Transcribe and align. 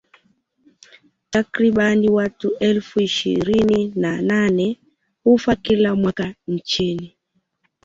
Takribani 1.29 2.09
watu 2.09 2.51
elfu 2.59 2.99
ishirini 3.01 3.91
na 3.95 4.21
nane 4.21 4.79
hufa 5.23 5.55
kila 5.55 5.95
mwaka 5.95 6.35
nchini 6.47 7.17